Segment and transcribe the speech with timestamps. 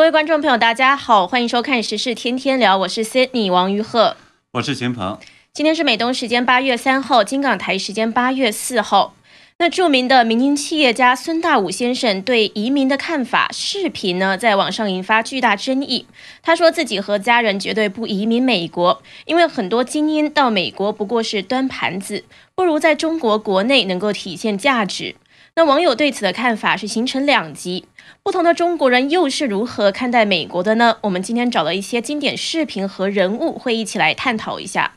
[0.00, 4.16] 各位观众朋友，大家好，欢迎收看《时事天天聊》，我是 Sydney 王于鹤，
[4.52, 5.18] 我是秦鹏。
[5.52, 9.14] 今天是美东时间八月三号，金港台时间八月四号。
[9.58, 16.06] 那著名的民营企业家孙大武先生对移民的看法视频呢，在网上引发巨大争议。
[16.40, 25.16] 他说自己和家人绝对不移民美国，因为很多精英到美国不过是端盘子，不如在中国国内能够体现价值。
[25.56, 27.84] 那网友对此的看法是形成两极，
[28.22, 30.98] 不同的中国人又是如何看待美国的呢？
[31.02, 34.92] 我们今天找了一些经典视频和人物，会一起来探讨一下。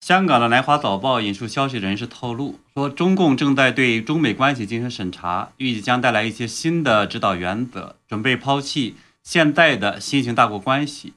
[0.00, 8.94] 香港的《南华早报》引述消息人士透露说，中共正在对中美关系进行审查，预计将带来一些新的指导原则，准备抛弃
[9.24, 11.14] 现在的新型大国关系。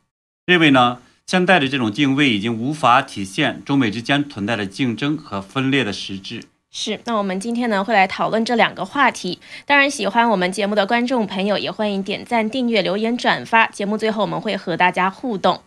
[0.47, 6.45] 认为呢，现在的这种定位已经无法体现中美之间存在的竞争和分裂的实质。
[6.73, 9.39] 是，那我们今天呢会来讨论这两个话题。
[9.65, 13.67] 当然，喜欢我们节目的观众朋友也欢迎点赞、订阅、留言、转发。
[13.67, 15.61] 节目最后我们会和大家互动。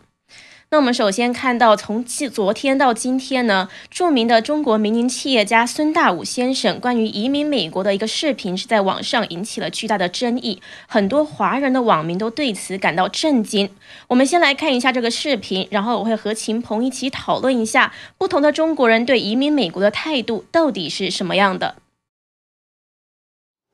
[0.75, 13.71] 那我们首先看到，从昨天到今天呢，著名的中国民营企业家孙大武先生关于移民美国的一个视频是在网上引起了巨大的争议，很多华人的网民都对此感到震惊。
[14.09, 21.77] 我们先来看一下这个视频，然后我会和秦鹏一起讨论一下不同的中国人对移民美国的态度到底是什么样的。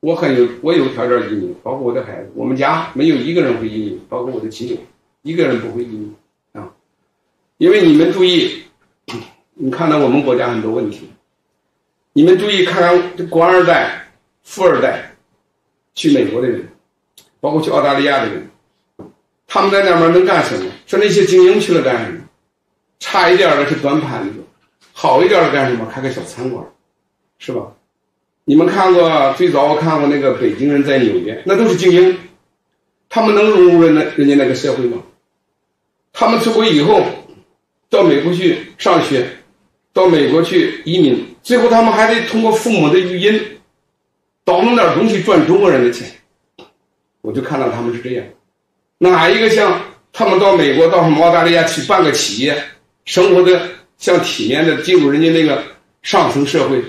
[0.03, 4.77] 我很有，我有条件移民，包括我的孩子，我们家没有一个人会移民，包括我的妻子，
[5.23, 6.15] 一个人不会移民。
[7.61, 8.63] 因为你们注意，
[9.53, 11.11] 你看到我们国家很多问题，
[12.15, 14.09] 你们注意看看这官二代、
[14.43, 15.15] 富二代
[15.93, 16.67] 去美国的人，
[17.39, 18.49] 包括去澳大利亚的人，
[19.47, 20.71] 他们在那边能干什么？
[20.87, 22.21] 说那些精英去了干什么？
[22.99, 24.43] 差一点的是端盘子，
[24.95, 25.85] 好一点的干什么？
[25.93, 26.65] 开个小餐馆，
[27.39, 27.75] 是吧？
[28.47, 32.17] 你们看过最早我看过那个北京人在纽约，那都是精英，
[33.11, 35.03] 他们能融入人那人家那个社会吗？
[36.15, 37.05] 他们出国以后。
[37.91, 39.29] 到美国去上学，
[39.93, 43.59] 到美国去移民，最后他们还得通过父母的语音，
[44.45, 46.09] 倒腾点东西赚中国人的钱。
[47.21, 48.25] 我就看到他们是这样，
[48.99, 52.65] 哪一个像他们到美国到什么澳大利亚去办个企业，
[53.05, 53.69] 生活的
[53.99, 55.63] 像体面的进入人家那个
[56.03, 56.83] 上层社会？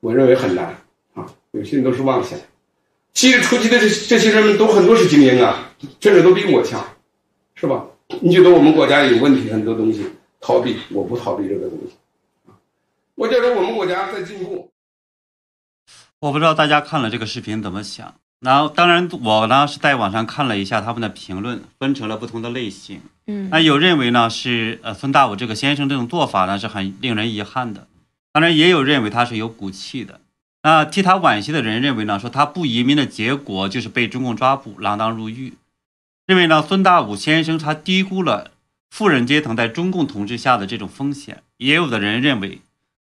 [0.00, 0.64] 我认为很难
[1.14, 2.38] 啊，有些人都是妄想。
[3.12, 6.82] 其实出去的这这些人们都很多是精英啊，甚至都比我强，
[7.54, 7.84] 是吧？
[8.20, 10.04] 你觉得我们国家有问题，很多东西
[10.40, 11.94] 逃避，我不逃避这个东西。
[13.14, 14.70] 我觉得我们国家在进步。
[16.18, 18.14] 我不知道大家看了这个视频怎么想。
[18.40, 23.02] 然后，当然我呢是在网上看了一下他们的评论，分成了不同的类型。
[23.26, 27.86] 嗯，那有认为呢是呃孙大武这个先生这种做法呢是很令人遗憾的。
[28.32, 30.20] 当然，也有认为他是有骨气的。
[30.62, 35.54] 那替他惋惜的人认为呢，说他不移民的结果就是被中共抓捕，锒铛入狱。
[36.30, 38.52] 认为呢，孙大武先生他低估了
[38.88, 41.42] 富人阶层在中共统治下的这种风险。
[41.56, 42.60] 也有的人认为，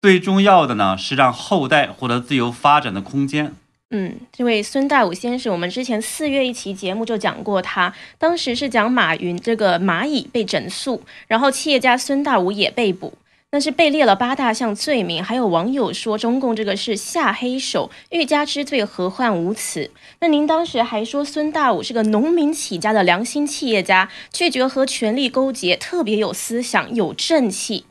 [0.02, 3.54] 最重要的呢是让后代获得自由发展的空间。
[3.88, 13.16] 嗯，这位孙大武先生，我们之前四月一期节目就讲过他，当时是讲马云这个蚂蚁被整肃，然后企业家孙大武也被捕。
[13.56, 19.90] 但是被列了八大项罪名，还有网友说中共这个是下黑手，欲加之罪何患无辞。
[20.20, 27.86] 那您当时还说孙大武是个农民起家的良心企业家，拒绝和权力勾结，特别有思想，有正气。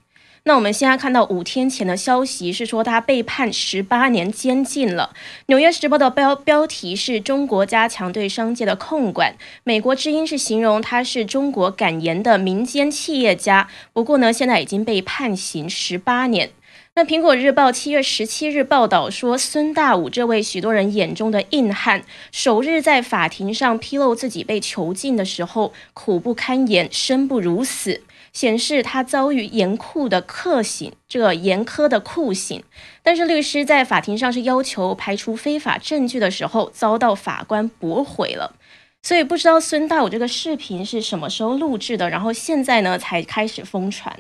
[0.47, 5.11] 那我们现在看到五天前的消息是说他被判十八年监禁了。
[5.47, 13.67] 纽约时报的标标题是中国加强对商界的控管，美国之音是形容他是中国敢言的民间企业家。
[13.91, 16.51] 不过呢，现在已经被判刑十八年。
[16.93, 28.03] 那苹果日报七月十七日报道说，孙大武这位许多人眼中的硬汉，首日在法庭上披露自己被囚禁的时候苦不堪言，生不如死。
[28.35, 32.61] 显示他遭遇严酷的克刑，这个严苛的酷刑。
[33.01, 38.53] 但是律师在法庭上是要求排除非法证据的时候，遭到法官驳回了。
[39.01, 44.19] 所以不知道孙大武这个视频是什么时候录制的，然后现在呢才开始疯传。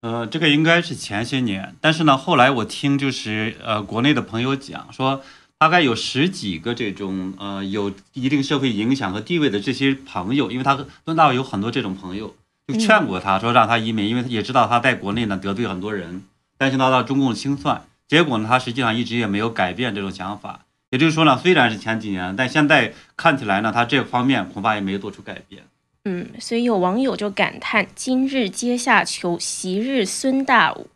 [0.00, 5.22] 呃，这个应该是前些年，但是呢后来我听就是呃国内的朋友讲说，
[5.58, 12.34] 大概有十几个这种呃有一定社会影响和地位的这些朋友，因为他孙大武有很多这种朋友。
[12.66, 16.22] 就劝过他说让他移民，因为他也知道他在国内呢得罪很多人，
[16.56, 17.84] 担心遭到中共清算。
[18.08, 20.60] 结果呢，他实际上一直也没有改变这种想法。
[20.90, 25.64] 也就是说呢，虽然是前几年，但现在看起来呢，他这方面恐怕也没做出改变。
[26.04, 30.88] 嗯，所以有网友就感叹：“今日阶下囚，昔日孙大武。”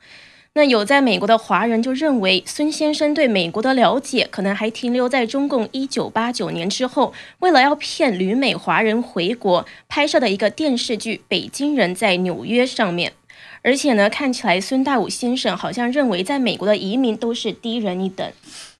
[0.55, 13.12] 那有在美国的华人就认为，孙先生对美国的了解可能还停留在中共一九八九年之后，为了要骗旅美华人回国拍摄的一个电视剧《北京人在纽约》上面。
[13.62, 18.33] 而且呢，看起来孙大武先生好像认为，在美国的移民都是低人一等。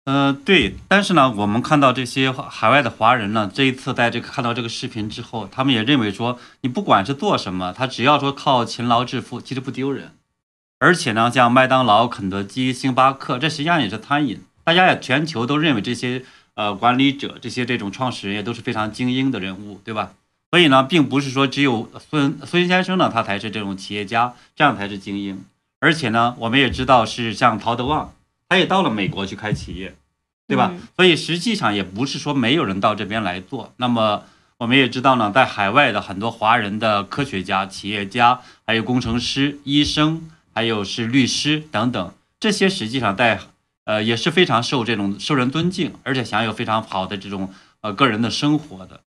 [0.05, 10.13] 呃，对，但是呢，我们看到这些海外的华人呢，这一次在这个看到这个视频之后，他们也认为说，你不管是做什么，他只要说靠勤劳致富，其实不丢人。
[10.79, 20.13] 而且呢，像麦当劳、肯德基、星巴克，这实际上也是餐饮，大家也全球都认为这些呃管理者、这些这种创始人也都是非常精英的人物，对吧？
[20.51, 25.45] 所以呢，并不是说只有孙孙先生呢，他才是这种企业家，这样才是精英。
[25.81, 28.13] 而且呢，我们也知道是像陶德旺。
[28.49, 29.95] 他也到了美国去开企业，
[30.47, 30.73] 对吧？
[30.97, 33.75] 所以实际上也不是说没有人到这边来做。
[33.77, 34.23] 那么
[34.57, 43.39] 我们也知道呢，在海外的很多华人的科学家、企业家，还有工程师、医生，还有是律师等等，这些实际上在
[43.85, 49.03] 呃也是非常受这种受人尊敬，而且享有非常好的这种呃个人的生活的。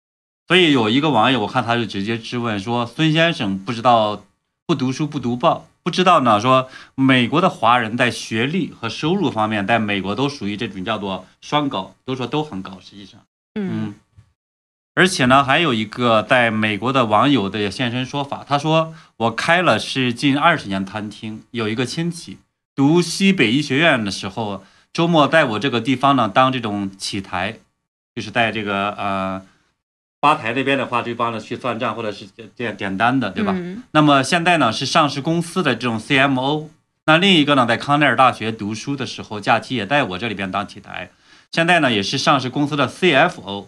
[0.46, 4.22] 所以有一个网友，我看他就直接质问说：“孙先生不知道
[4.66, 12.78] 不读书不读报。”不知道呢，说美国的华人在学历和收入方面，在美国都属于这种叫做双高，都说都很高。
[12.78, 13.20] 实际上，
[14.98, 22.38] 而且呢，还有一个在美国的网友的现身说法，他说我开了是近二十年餐厅，有一个亲戚
[22.74, 27.58] 读西北医学院的时候，周末在我这个地方呢当这种起台，
[28.16, 29.42] 就是在这个呃。
[30.20, 33.54] 吧台那边的话，就帮着去算账或者是点点单的，对吧？
[33.92, 36.66] 那么现在呢是上市公司的这种 CMO。
[37.04, 41.10] 那另一个呢，在康奈尔大学读书的时候，假期也在我这里边当起台。
[41.52, 43.66] 现在呢也是上市公司的 CFO。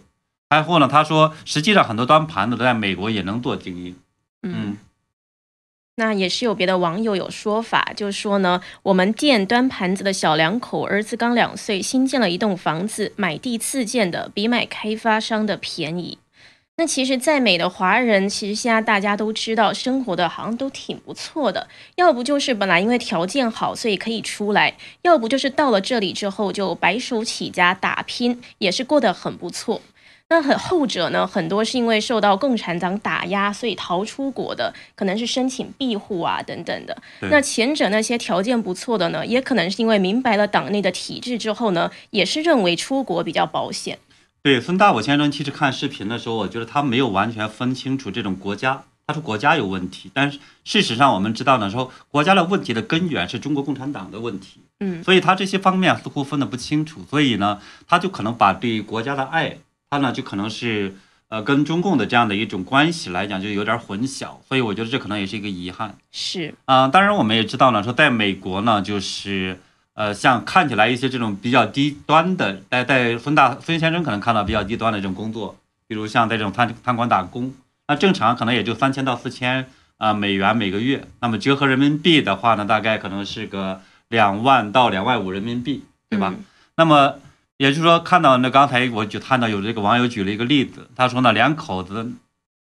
[0.51, 3.95] 还后呢，他说实际上很多端盘子都在美国也能做经营。
[4.43, 4.75] 嗯，
[5.95, 16.17] 那也是有别的网友有说法，就是说呢，我们店端盘子的小两口儿子刚两岁，新建了一栋房子，买地自建的，比买开发商的便宜。
[16.75, 21.69] 那其实，在美的华人，其实现在大家都知道，生活的好像都挺不错的。
[21.95, 29.81] 要不就是本来因为条件好，所以可以出来；要不就是到了这里之后就白手起家打拼，也是过得很不错。
[30.31, 36.97] 那很后者呢，很多是因为受到共产党打压，所以逃出国的，可能是申请庇护啊等等的。
[37.29, 43.99] 那前者那些条件不错的呢，也可能是因为明白了党内的体制之后呢，也是认为出国比较保险。
[44.41, 48.83] 对孙大武先生，其实看视频的时候，我觉得他没有完全分清楚这种国家。
[49.05, 54.61] 他说国家有问题，但是事实上我们知道呢，说国家的问题的根源是中国共产党的问题。
[54.79, 59.57] 嗯，所以他这些方面似乎分得不清楚，所以呢，他就可能把对国家的爱，
[59.91, 60.95] 他呢就可能是
[61.27, 64.37] 呃跟中共的这样的一种关系来讲，就有点混淆。
[64.47, 65.95] 所以我觉得这可能也是一个遗憾。
[66.11, 69.59] 是啊，当然我们也知道呢，说在美国呢，就是。
[69.93, 77.53] 呃，像看起来一些这种比较低端的，在在孙大孙先生可能看到比较低端的这种工作，比如像在这种餐餐馆打工，
[77.89, 79.67] 那正常可能也就三千到四千
[79.97, 86.33] 啊美元每个月，那么折合人民币的话呢，大概可能是个两万到两万五人民币，对吧？
[86.77, 87.15] 那么
[87.61, 92.11] 也就是说，看到那刚才我就看到有这个网友举了一个例子，他说呢，两口子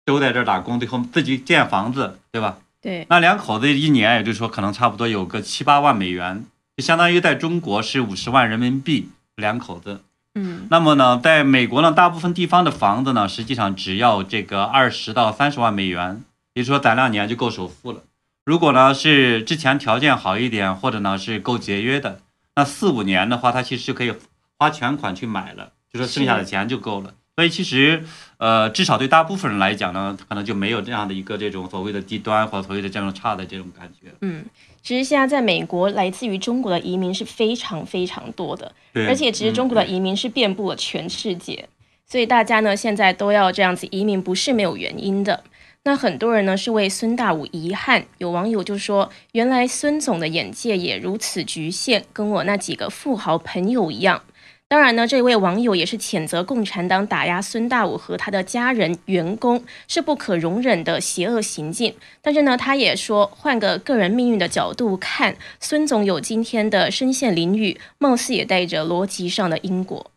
[0.06, 2.56] 都在这儿打工，最后自己建房子，对吧？
[2.80, 6.46] 对，那两口子一年也就是说可能差不多有个七八万美元。
[6.78, 10.00] 就相当于在中国是五十万人民币两口子，
[10.34, 16.22] 嗯，那么呢，在美国呢，大部分地方的房子呢，实际上只要这个二十到三十万美元，
[16.54, 18.00] 也就是说攒两年就够首付了。
[18.46, 22.20] 如果呢是之前条件好一点，或者呢是够节约的，
[22.54, 24.14] 那四五年的话，它其实可以
[24.58, 27.14] 花全款去买了，就说剩下的钱就够了。
[27.36, 28.02] 所以其实，
[28.38, 34.08] 呃，至少对大部分人来讲呢，可能就没有这样的一个这种所谓的低端或所谓的这种差的这种感觉。
[34.22, 34.44] 嗯。
[34.82, 41.68] 其实现在在美国，来自于中国的移民是非常非常多的，而且其实中国的移民是遍布了全世界，
[42.06, 45.42] 所以大家呢现在都要这样子移民，不是没有原因的。
[45.82, 54.22] 那很多人呢是为孙大武遗憾，有网友就说，原来孙总的眼界也如此局限，跟我那几个富豪朋友一样。
[54.68, 61.94] 当然呢，这位网友也是谴责共产党打压孙大武和他的家人、员工是不可容忍的邪恶行径。
[62.20, 70.10] 但是呢，他也说，换个个人命运的角度看，孙总有今天的身陷囹圄，貌似也带着逻辑上的因果。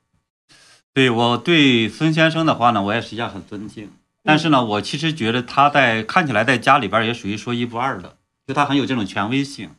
[0.96, 3.92] 对我对孙先生的话呢，我也实际上很尊敬。
[4.24, 8.16] 但是呢，我其实觉得他在看起来在家里边也属于说一不二的，
[8.48, 9.70] 就他很有这种权威性。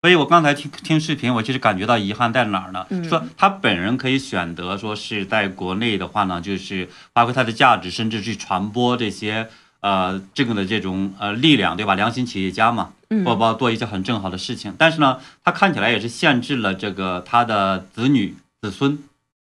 [0.00, 2.86] 所以我刚才听听视频，我其实感觉到遗憾在哪儿呢？
[3.08, 9.48] 说他本人可以选择说是在国内的话呢，就是发挥他的价值，甚至去传播这些
[9.80, 11.96] 呃这个的这种呃力量，对吧？
[11.96, 12.92] 良心企业家嘛，
[13.24, 14.72] 包做一些很正好的事情。
[14.78, 18.96] 但是呢，他看起来也是限制了这个他的子女子孙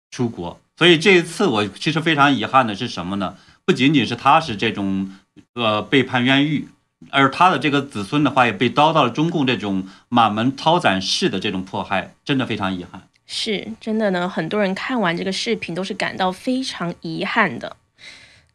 [0.10, 0.60] 出国。
[0.76, 3.36] 所以这一次我其实非常遗憾的是什么呢？
[3.64, 5.12] 不仅仅是他是这种
[5.54, 6.68] 呃被判冤狱，
[7.12, 13.08] 而他的这个子孙的话也被遭到了中共这种满门抄斩式的这种迫害，真的非常遗憾。
[13.26, 17.78] 是真的呢，很多人看完这个视频都是感到非常遗憾的。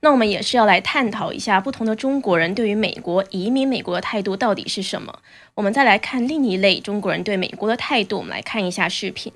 [0.00, 5.20] 那我们也是要来探讨一下不同的中国人对于美国移民美国的态度到底是什么。
[5.54, 9.32] 我们再来看另一类中国人对美国的态度，我们来看一下视频。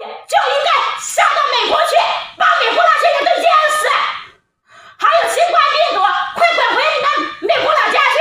[0.00, 1.92] 就应该上到美国去，
[2.40, 3.86] 把美国那些人都淹死。
[4.96, 6.00] 还有新冠病毒，
[6.34, 7.06] 快滚回你们
[7.44, 8.16] 美国老家去，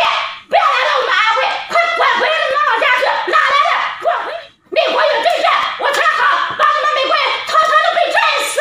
[0.48, 3.72] 不要来到我们安徽，快滚回你们老家去，哪来的？
[4.04, 4.32] 滚回
[4.72, 5.46] 美国有政治，
[5.80, 8.60] 我看好，把你们美国人统统都被震死，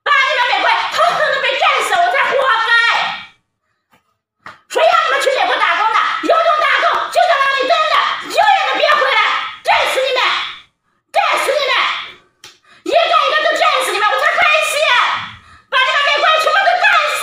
[0.00, 2.32] 把你们美国人统统都被震死，我才活
[2.64, 2.72] 该。
[4.68, 5.98] 谁让你们去美国打工的？
[6.28, 7.96] 有种打工就在那里蹲着，
[8.32, 9.20] 永远都别回来，
[9.64, 10.20] 震死你们！
[11.08, 11.72] 震死你们！
[12.84, 14.76] 一个一个都震死你们，我才开心！
[15.72, 16.86] 把你们美国人全部都干
[17.16, 17.20] 死，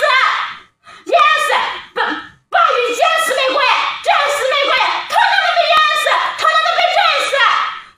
[1.06, 1.16] 淹
[1.46, 1.48] 死，
[1.94, 3.70] 暴暴雨淹死美国人，
[4.02, 6.04] 震死美国人，统统都被淹死，
[6.38, 7.30] 统统都被震死！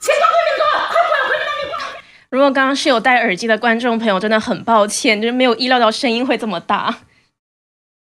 [0.01, 1.73] 请中国民族快滚回你们美国！
[2.31, 6.97] 如果刚刚是有戴耳机的观众朋友，真的很抱歉，就是没有意料到声音会这么大。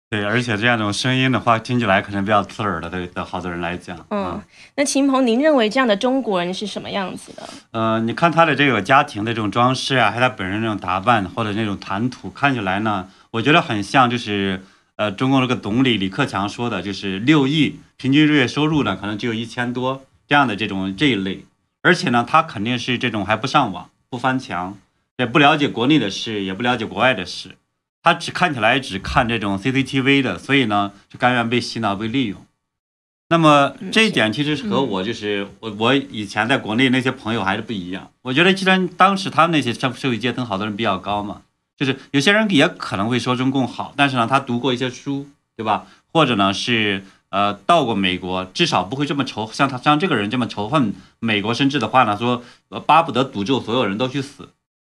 [0.09, 4.41] 对，而且这样一种声音的话，听起来可能比较刺耳的，对对好多人来讲，嗯，
[4.75, 7.47] 那秦鹏，您认为这样的中国人是什么样子的？
[7.71, 14.63] 呃，你看他的这个家庭的这种装饰啊，还有他本人这种打扮或者那种谈吐，看起来呢，我觉得很像就是
[14.95, 21.45] 呃中国这个总理李克强说的，就是六亿平均日月收入呢，可能只有一千多这样的这种这一类，
[21.83, 24.77] 而且呢，他肯定是这种还不上网、不翻墙，
[25.17, 27.57] 也不了解国内的事，也不了解国外的事，
[28.01, 32.43] 他只看起来只看这种 CCTV 的，所以呢，就甘愿被洗脑、被利用。
[33.31, 38.11] 那么嗯这一点其实是和我就是我我以前在国内那些朋友还是不一样。
[38.23, 41.43] 我觉得既然当时他们那些社社会阶层好多人比较高嘛，
[41.77, 45.85] 就是有些人也可能会说中共好，但是呢他读过一些书，对吧？
[46.11, 54.49] 或者呢是呃到过美国，至少不会这么仇像他像这个人这么仇恨美国，甚至的话呢说呃巴不得诅咒所有人都去死。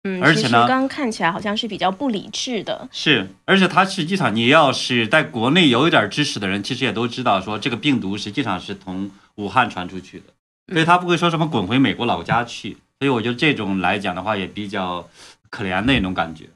[0.06, 2.90] 嗯，而且呢刚刚看起来好像是比较不理智的。
[2.92, 10.26] 是，而且他实际上，你要是在国内有一点知识的人，其实也都知道，说这个病毒实际上是从武汉传出去的，
[10.74, 12.76] 所以他不会说什么滚回美国老家去。
[13.00, 15.08] 所以我觉得这种来讲的话，也比较
[15.50, 16.50] 可怜的那种感觉。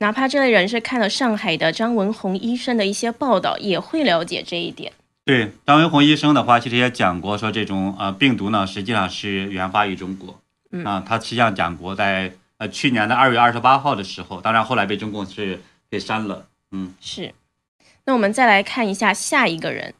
[0.00, 4.92] 哪怕这类人是看了上海的张文宏医生的一些报道，也会了解这一点。
[5.24, 10.40] 对，张文宏医生的话，其实也讲过，说这种呃病毒呢，实际上是源发于中国。
[10.70, 16.46] 嗯啊，他实际上讲过在，呃去年的二月二十八号的时候，当然后来被中共是给删了。
[16.70, 17.34] 嗯，是。
[18.04, 19.94] 那我们再来看一下下一个人。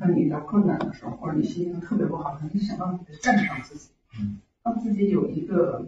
[0.00, 3.90] 当你遇到困难的时候，或者你心情特别不好的时候，你想办法战胜自己，
[4.62, 5.84] 让自己有一个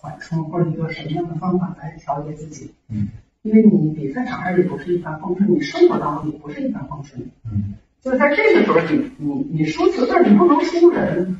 [0.00, 2.72] 缓冲或者一个什么样的方法来调节自己。
[2.88, 3.08] 嗯，
[3.42, 7.28] 因为你比赛场上也不是一帆风顺，你生活当中也不是一帆风顺。
[7.44, 11.38] 嗯，就是在这个时候你，你你输球，但是你不能输人。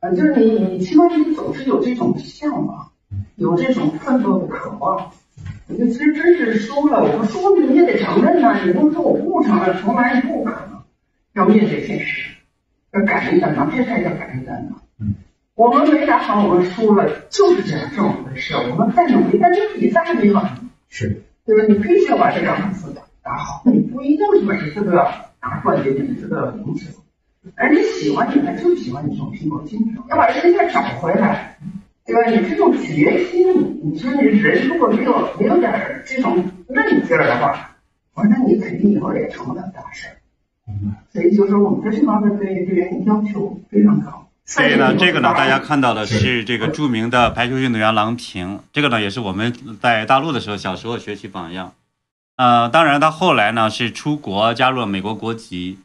[0.00, 2.92] 呃，就是你你起码你总是有这种向往，
[3.36, 5.10] 有这种奋斗的渴望。
[5.66, 10.82] 我觉得其实真是输了，我说输了你也得承认呐、你不能说我不承认，从来不可能。
[11.32, 12.36] 要面对现实，
[12.92, 14.80] 要敢于担当，这才叫敢于担当。
[15.56, 18.54] 嗯，我们没打好，我们输了，就是这样这么回事。
[18.54, 20.58] 我们再努力，但是比赛还没完，
[20.88, 21.64] 是，对吧？
[21.68, 22.88] 你必须要把这两场比赛
[23.22, 25.04] 打好，你不一定是每一次都要
[25.40, 26.86] 拿冠军，每一次都要赢球。
[27.56, 31.58] 而你喜欢你，他就喜欢你这种拼搏精神，要把这个再找回来，
[32.04, 32.30] 对吧？
[32.30, 36.36] 你这种决心，你说你人如果没有没有点儿这种
[36.68, 37.76] 韧劲儿的话，
[38.14, 40.16] 我说那你肯定以后也成不了大事儿。
[41.12, 44.23] 所以就是我们在这方面对对人要求非常高。
[44.46, 51.72] 所以呢，这个呢，大家看到的是这个著名的排球运动员郎平，这个呢也是我们在大陆的时候小时候学习榜样。
[52.36, 55.78] 呃，当然他后来呢是出国加入了美国国籍，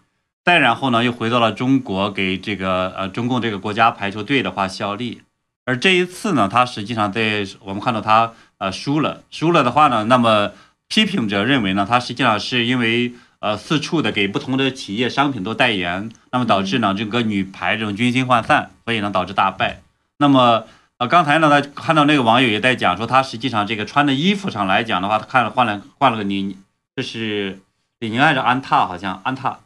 [0.44, 5.22] 再然后呢又回到了中国，给这个呃中共这个国家排球队的话效力。
[5.66, 10.52] 而这一次呢，他实际上在我们看到他呃输了，输了的话呢，那么
[10.90, 19.82] 批评者认为呢，他实际上是因为呃四处的给不同的企业商品做代言，那么导致呢这个女排这种军心涣散，所以呢导致大败。
[20.18, 20.66] 那么
[20.98, 26.58] 呃刚才呢，他看到那个网友也在讲说，他实际上这个穿的衣服上来讲的话，他看了换了换了个李，
[26.96, 27.60] 这是
[28.00, 28.86] 李宁还是安踏？
[28.86, 29.60] 好像安踏。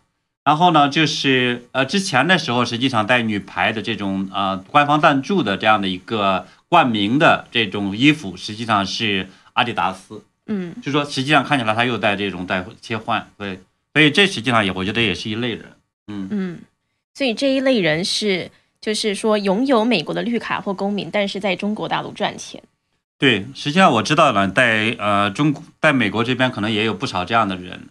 [0.44, 10.22] 然后呢，就是呃之前的时候，实际上带女排的这种呃官方赞助的这样的一个冠名的这种衣服，实际上是阿迪达斯。
[10.48, 13.60] 嗯就说实际上看起来他又在这种在切换，对，
[13.94, 15.66] 所以这实际上也我觉得也是一类人。
[16.08, 16.60] 嗯，嗯，
[17.14, 22.62] 所以这一类人是就是说拥有美国的绿卡或公民，但是在中国大陆赚钱。
[23.18, 27.88] 对，实际上我知道呢，在呃中国在美国这边可能也有不少这样的人，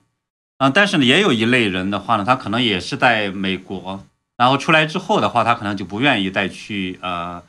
[0.59, 4.05] 啊、但是呢，也有一类人的话呢，他可能也是在美国，
[4.37, 7.43] 然后出来之后的话，他可能就不愿意再去呃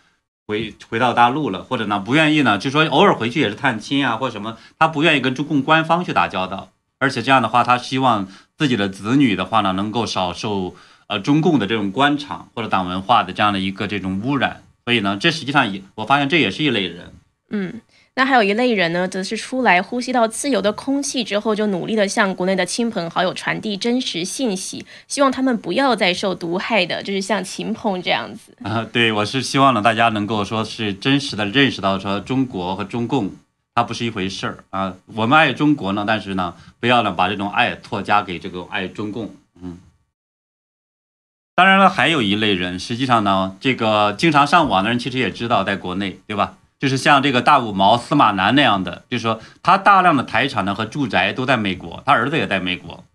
[0.46, 6.70] 回回到大陆了，或者呢不愿意呢，就说偶尔回去也是探亲啊或什么，他不愿意跟中共官方去打交道，
[7.00, 10.76] 而且这样的话，他希望自己的子女的话呢，能够少受
[11.08, 17.14] 呃中共的这种官场或者党文化的这样的一个这种污染，所以呢，这实际上也我发现这也是一类人。
[17.50, 17.82] 嗯，
[18.16, 28.56] 那还有一类人呢，则是出来呼吸到自由的空气之后，就努力的向国内的亲朋好友传递真实信息，希望他们不要再受毒害的，就是像秦鹏这样子。
[28.64, 33.32] 啊，对，我是希望呢，大家能够说是真实的认识到，说中国和中共
[33.74, 34.94] 它不是一回事儿啊。
[35.16, 39.34] 我们爱中国呢，但是呢，不要呢把这种爱错加给这个爱中共。
[39.60, 39.80] 嗯，
[41.56, 46.58] 当然了，还有一类人，实际上呢，这个经常上网的人其实也知道，在国内，对吧？
[46.84, 53.06] 就是像这个大五毛司马南那样的，就是说他大量的财产呢和住宅都在美国，他儿子也在美国。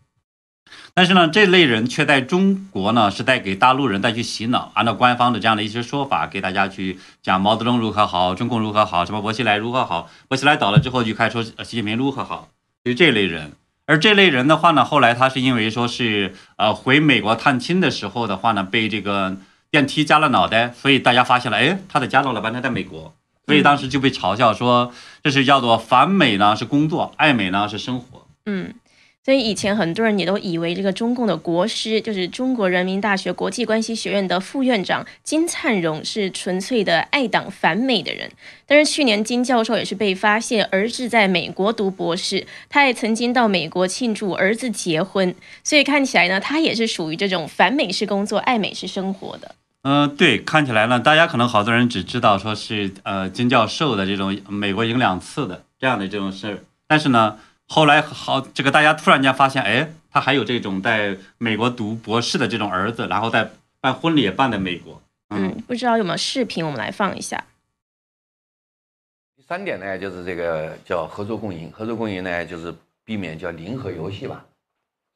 [0.95, 12.49] 但是呢，这类人却在中国呢是在给大陆人再去洗脑，按照官方的这样的一些说法，给大家去讲毛泽东如何好，中共如何好，什么薄熙来如何好，薄熙来倒了之后就开始说习近平如何好，
[12.83, 13.53] 就是这类人。
[13.85, 19.37] 而这类人的话呢，后来他是因为说是呃回美国探亲的时候的话呢，被这个
[19.71, 23.15] 电梯夹了脑袋，所以大家发现了，哎，他的家弄了半天在美国，
[23.49, 24.93] 所以当时就被嘲笑说
[25.25, 28.27] 这是叫做反美呢是工作，爱美呢是生活。
[28.45, 28.75] 嗯，
[29.25, 38.31] 所以以前很多人也都以为这个中共的国师就是中国人民大学国际关系学院的副院长金灿荣是纯粹的爱党反美的人。
[38.67, 45.35] 但是去年金教授也是被发现儿子在美国读博士，他也曾经到美国庆祝儿子结婚，
[45.65, 49.55] 所以看起来呢，他也是属于这种反美式工作、爱美式生活的。
[49.83, 65.01] 嗯、对，看起来呢，大家可能好多人只知道说是呃金教授的这种美国赢两次的这样的这种事儿，但是呢，后来好这个大家突然间发现，哎，他还有这种在美国读博士的这种儿子，然后在办婚礼也办在美国。
[65.31, 67.45] 嗯，不知道有没有视频，我们来放一下。
[69.37, 71.71] 第三点呢，就是这个叫合作共赢。
[71.71, 74.45] 合作共赢呢，就是避免叫零和游戏吧，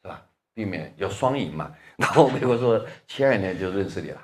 [0.03, 0.23] 是吧？
[0.55, 1.71] 避免叫双赢嘛。
[1.97, 4.21] 然后美国说，七二年就认识你了，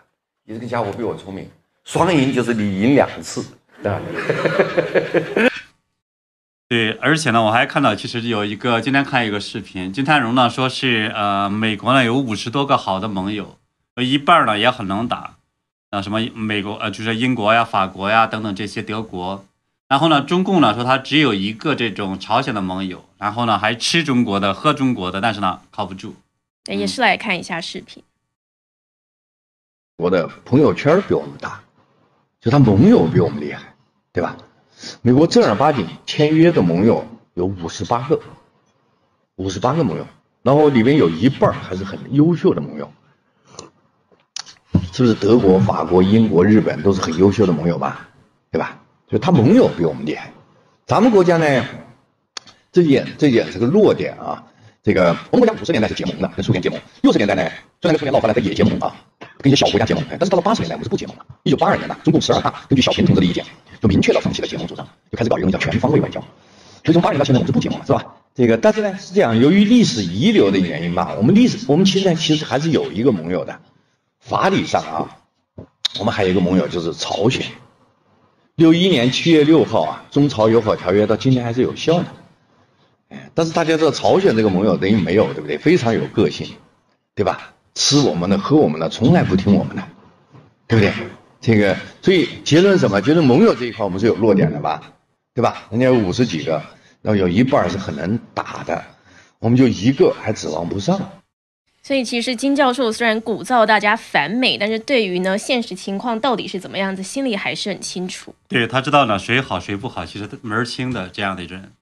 [0.51, 1.47] 你这个家伙比我聪明，
[1.85, 3.45] 双赢就是你赢两次，
[3.83, 4.01] 对吧？
[6.67, 13.59] 对，而且呢，我还看到其实有一个今天看一个视频，金泰荣呢说是呃美国呢有五十多个好的盟友，
[13.97, 15.35] 有一半呢也很能打，
[15.91, 19.45] 啊什么美国呃就是英国呀、法国呀等等这些德国，
[19.87, 26.15] 然后呢中共呢说他只有一个这种朝鲜的盟友，然后呢还吃中国的喝中国的，但是呢靠不住。
[26.65, 28.03] 对也是来看一下视频。
[29.99, 31.61] 我的朋友圈比我们大，
[32.41, 33.75] 就他盟友比我们厉害，
[34.13, 34.37] 对吧？
[35.03, 38.21] 美国正儿八经签约的盟友有五十八个，
[39.35, 40.07] 五十八个盟友，
[40.45, 42.89] 然后里面有一半还是很优秀的盟友，
[44.93, 45.15] 是不是？
[45.15, 48.09] 德国、法国、英国、日本都是很优秀的盟友吧，
[48.53, 48.79] 对吧？
[49.09, 50.33] 就他盟友比我们厉害，
[50.87, 51.65] 咱们国家呢，
[52.71, 54.45] 这也这也是个弱点啊。
[54.81, 57.43] 这个我们国家五十年代是结盟的，跟苏联结盟；六十年代呢，
[57.83, 58.95] 虽然跟苏联闹翻了，但也结盟啊，
[59.41, 60.05] 跟一些小国家结盟。
[60.11, 61.27] 但是到了八十年代，我们是不结盟了。
[61.43, 63.45] 一九八二年呢，中共十二大根据小平同志的意见，
[63.81, 66.21] 就明确了放弃的结盟主张，就开始搞一个叫全方位外交。
[66.85, 68.05] 所以从八年到现在，我们是不结盟了，是吧？
[68.35, 73.59] 这个，但是呢，是这样，由于历史遗留的原因吧，我们历史我们现在其实还是有一个盟友的，
[74.21, 75.17] 法理上啊，
[75.99, 77.45] 我们还有一个盟友就是朝鲜。
[78.55, 82.07] 六一年七月六号啊，中朝友好条约到今天还是有效的。
[83.11, 85.59] 哎，但是大家知道，朝鲜这个盟友等于没有，对不对？
[85.59, 86.49] 非常有个性，
[87.15, 87.55] 对吧？
[87.79, 89.83] 吃我们的，喝我们的，从来不听我们的，
[90.67, 90.93] 对不对？
[91.41, 93.01] 这个，所以结论什么？
[93.01, 94.83] 结论盟友这一块我们是有弱点的吧，
[95.33, 95.63] 对吧？
[95.71, 96.61] 人家有五十几个，
[97.01, 98.83] 然后有一半是很能打的，
[99.39, 100.99] 我们就一个还指望不上。
[101.81, 108.35] 所以其实金教授虽然鼓噪大家反美，但是对于呢现实情况到底是怎么样子，心里还是很清楚。
[108.49, 111.73] 对他知道呢谁好谁不好，其实门儿清的这样的人。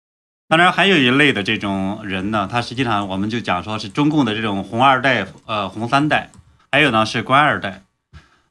[0.48, 6.30] 当然，还有一类的这种人呢，他实际上我们就讲说是中共的这种红二代、呃红三代，
[6.70, 7.82] 还有呢是官二代。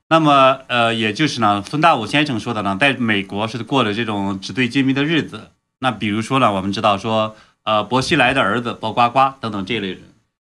[0.09, 5.51] 那么呃，也就是呢，孙大武先生说的呢，在美国是过着这种纸醉金迷的日子。
[5.79, 10.01] 那比如说呢，我们知道说，呃，薄熙来的儿子薄瓜瓜等等这类人，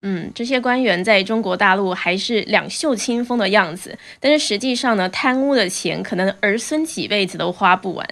[0.02, 8.06] 嗯，这些官员在中国大陆还是两袖清风的样子，但是实际上呢，贪污的钱可能儿孙几辈子都花不完。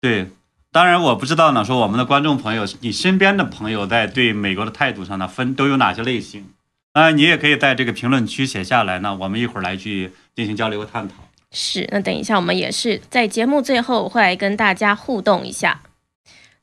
[0.00, 0.28] 对，
[0.70, 6.44] 当然我不知道呢，说我们的观众朋友，你身边的朋友在对美国的态度上呢，分都有哪些类型？
[6.92, 11.14] 啊，你也可以在这个评论区写下来呢，我们一会儿来去进行交流和探讨。
[11.52, 15.80] 是，那等一下我们也是在节目最后会来跟大家互动一下。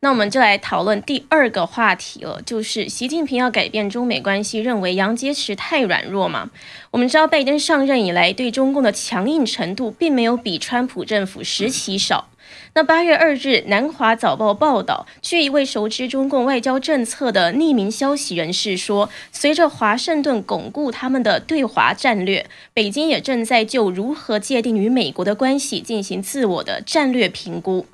[0.02, 6.52] 那我们就来讨论第二个话题了，就是习近平要改变中美关系，认为杨洁篪太软弱吗？
[6.92, 12.30] 我们知道拜登上任以来对中共的强硬程度，并没有比川普政府时期少。
[12.74, 27.86] 那八月二日，南华早报报道，据一位熟知中共外交政策的匿名消息人士说，随着华盛顿巩固他们的对华战略，北京也正在就如何界定与美国的关系进行自我的战略评估。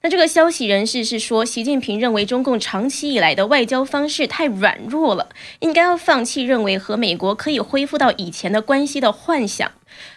[0.00, 9.72] 那这个消息人士是说，习近平认为中共长期以来的外交方式太软弱了，应该要放弃认为和美国可以恢复到以前的关系的幻想。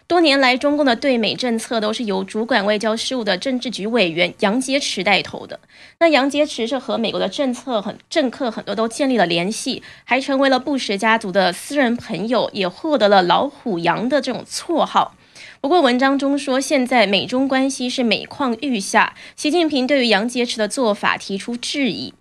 [0.05, 5.59] 多年来，中共的对美政策都是由主管外交事务的政治局委员杨洁篪带头的。
[5.97, 15.15] 那杨洁篪是和美国的政策很政客很多都建立了联系，还成为了布什家族的私人朋友，也获得了“老虎杨”的这种绰号。
[15.61, 19.13] 不过，文章中说，现在美中关系是每况愈下。
[19.35, 22.15] 习近平对于杨洁篪的做法提出质疑，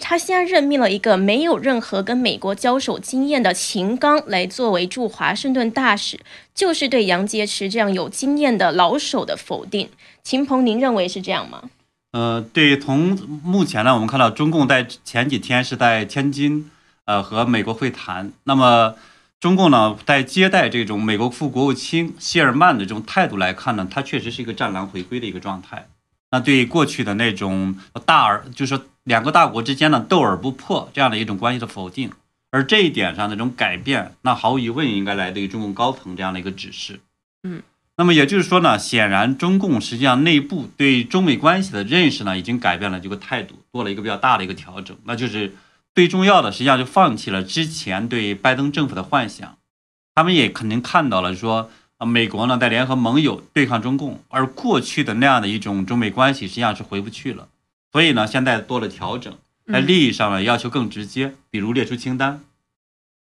[0.00, 6.18] 他现在任命了一个没有任何跟美国交手经验的秦刚来作为驻华盛顿大使，
[6.52, 9.88] 就是对杨洁篪这样有经验的老手的否定。
[10.24, 11.70] 秦鹏，您认为是这样吗？
[12.10, 16.68] 呃，对，从目前呢，我们看到中共在前几天是在天津，
[17.04, 18.96] 呃，和美国会谈，那么。
[19.42, 25.88] 中共呢，在接待这种美国副国务卿谢尔曼的这种态度来看呢，它确实是一个战狼回归的一个状态。
[26.30, 27.74] 那对过去的那种
[28.06, 32.12] 大而就是两个大国之间呢斗而不破这样的一种关系的否定，
[32.52, 37.00] 而这一点上的这种改变，那毫无疑问应该来自于中共高层这样的一个指示。
[37.42, 37.64] 嗯，
[37.96, 45.52] 那么也就是说呢，显然中共实际上内部对中美关系的认识呢，已经改变了这个态度，做了一个比较大的一个调整，那就是。
[45.94, 49.58] 最重要的，实际上就放弃了之前对拜登政府的幻想，
[50.14, 57.48] 他们也肯定看到了说，啊，美国呢在联合盟友对抗中共，而过去的那样的一种中美关系实际上是回不去了，
[57.92, 59.36] 所以呢，现在做了调整，
[59.70, 62.40] 在利益上呢要求更直接，比如列出清单，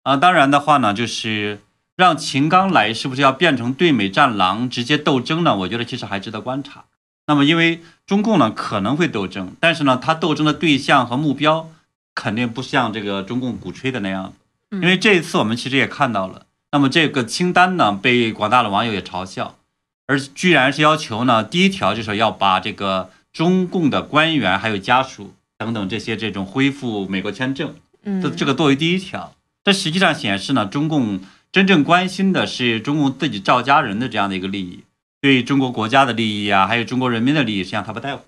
[0.04, 1.62] 啊，当然的话呢，就是
[1.96, 5.56] 让秦刚来是不是要变成对美战狼直接斗争呢？
[5.56, 6.84] 我觉得其实还值得观察。
[7.28, 11.70] 那么因为中共呢可能会斗争，但是呢，他斗争的对象和目标。
[12.18, 14.34] 肯定不像这个中共鼓吹的那样，
[14.72, 19.56] 因为这一次我们其实也看到了，那么这个清单呢被广大的网友也嘲笑，
[20.08, 31.20] 而居然是要求呢第一条就是要把这个中共的官员还有家属等等这些这种恢复美国签证，这这个作为第一条，这实际上显示呢中共
[31.52, 34.84] 真正关心的是中共自己赵家人的这样的一个利益，
[35.22, 38.24] 对中国国家的利益啊，还有中国人民的利益，实际上他不在乎。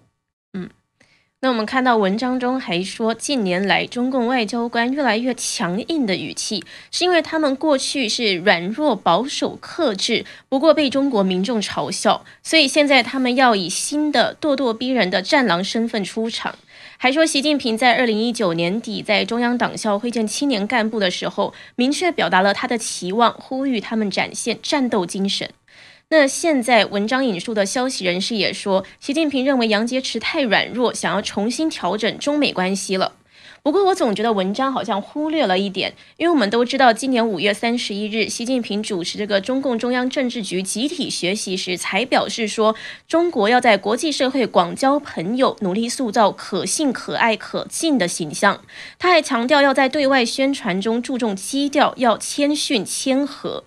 [1.42, 16.56] 那我们看到文章中还说，近年来中共外交官越来越强硬的语气，是因为他们过去是软弱、保守、克制，不过被中国民众嘲笑，所以现在他们要以新的咄咄逼人的战狼身份出场。
[16.98, 25.50] 还说，习近平在二零一九年底在中央党校会见青年干部的时候，明确表达了他的期望，呼吁他们展现战斗精神。
[26.12, 33.14] 那现在文章引述的消息人士也说，习近平认为杨洁篪太软弱，想要重新调整中美关系了。
[33.62, 42.76] 不过我总觉得文章好像忽略了一点，因为我们都知道，今年五月三十一日，习近平主持这个中共中央政治局集体学习时，才表示说，
[43.08, 48.64] 中国要在国际社会广交朋友，努力塑造可信、可爱、可敬的形象。
[48.98, 53.66] 他还强调，要在对外宣传中注重基调，要谦逊谦和。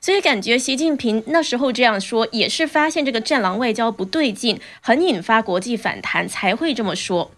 [0.00, 7.30] 所以感觉习近平那时候这样说，也是发现这个战狼外交不对劲，很引发国际反弹，才会这么说。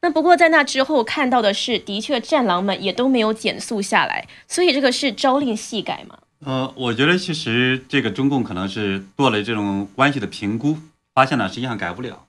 [0.00, 6.18] 那不过在那之后看到的是，的确战狼们也都没有减速下来，所以这个是朝令夕改嘛？
[6.46, 10.78] 呃，我觉得其实这个中共可能是做了这种关系的评估，
[11.12, 12.26] 发现呢实际上改不了，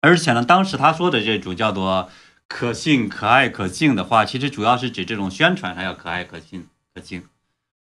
[0.00, 2.08] 而且呢，当时他说的这种叫做
[2.46, 7.24] 可信、可爱、可敬的话，其实主要是指这种宣传上要可爱、可信、可敬。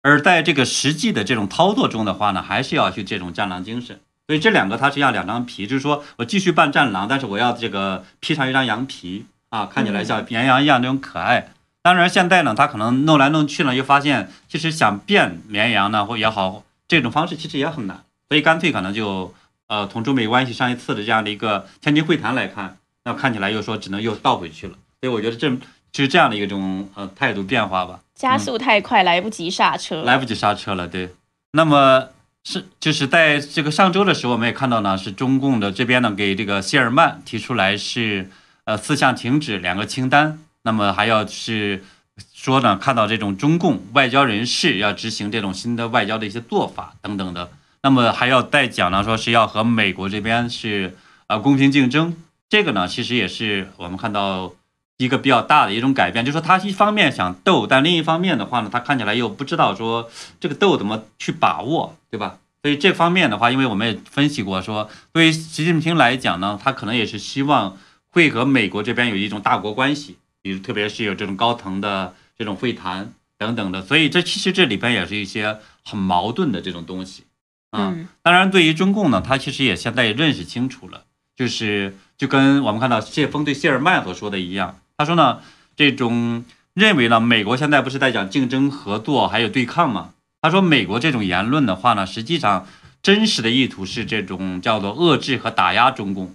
[0.07, 3.99] 而在这个实际的这种操作中的话呢，还是要去这种战狼精神。
[4.25, 11.51] 所以这两个它实际上两张皮，就是说我继续扮战狼，但是我要这个披上一张羊皮啊，看起来像绵羊一样那种可爱。
[11.81, 18.05] 当然现在呢，他可能弄来弄去呢，又发现其实想变绵羊呢或也好，这种方式其实也很难。
[18.29, 19.33] 所以干脆可能就
[19.67, 24.73] 呃，从中美关系上一次的这样的一个天津会谈来看，那看起来又说只能又倒回去了。
[25.01, 25.49] 所以我觉得这
[25.91, 27.99] 就是这样的一种呃态度变化吧。
[28.17, 30.01] 加速太快，来不及刹车。
[30.01, 31.13] 来不及刹车了，对。
[31.51, 32.09] 那么
[32.43, 38.31] 是就是在这个上周的时候，我们也看到呢，是中共的这边呢给这个谢尔曼提出来是
[38.63, 41.83] 呃四项停止两个清单，那么还要是
[42.33, 47.51] 说呢看到这种中共外交人士要执行这种新的外交的一些做法等等的，
[47.83, 52.15] 那么还要再讲呢，说是要和美国这边是呃公平竞争，
[52.49, 54.53] 这个呢其实也是我们看到。
[54.97, 62.39] 一个比较大的一种改变，就是说他一方面想斗，但另一方面的话呢，他看起来又不知道说这个斗怎么去把握，对吧？
[62.63, 67.77] 所以这方面的话，因为我们也分析过，说对于习近平来讲呢，他可能也是希望
[68.09, 77.23] 会和美国这边有一种大国关系，比如特别是有这种高层的这种会谈等等的，所以这其实这里边也是一些很矛盾的这种东西
[77.69, 77.95] 啊。
[78.23, 81.03] 当然，对于中共呢，他其实也现在也认识清楚了，
[81.35, 84.79] 就是就跟我们看到谢峰对谢尔曼所说的一样。
[84.97, 85.41] 他说呢，
[85.75, 90.13] 这种认为呢，美国现在不是在讲竞争、合作还有对抗吗？
[90.41, 92.67] 他说，美国这种言论的话呢，实际上
[93.03, 96.33] 真实的意图是这种叫做遏制和打压中共。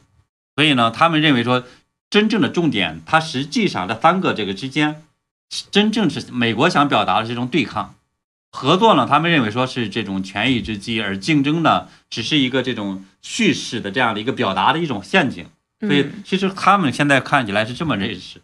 [0.54, 1.64] 所以呢，他们认为说，
[2.08, 5.02] 真正的重点，它实际上这三个这个之间，
[5.72, 7.96] 真正是美国想表达的这种对抗、
[8.52, 15.46] 合作呢，他们认为说是这种权宜之计，而竞争呢，只是一个这种叙事的这样的一个表达的一种陷阱。
[15.80, 18.40] 所以，其实他们现在看起来是这么认识。